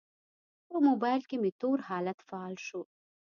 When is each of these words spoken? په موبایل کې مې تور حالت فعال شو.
په 0.69 0.77
موبایل 0.87 1.21
کې 1.29 1.35
مې 1.41 1.51
تور 1.61 1.77
حالت 1.89 2.17
فعال 2.27 2.55
شو. 2.67 2.81